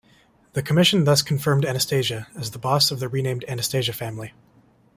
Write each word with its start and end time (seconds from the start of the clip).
The 0.53 0.63
Commission 0.63 1.03
thus 1.03 1.21
confirmed 1.21 1.63
Anastasia 1.63 2.25
as 2.35 2.49
the 2.49 2.57
boss 2.57 2.89
of 2.89 2.99
the 2.99 3.07
renamed 3.07 3.45
Anastasia 3.47 3.93
family. 3.93 4.33